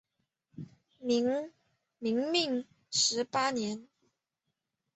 [0.97, 1.51] 明
[2.31, 3.87] 命十八年。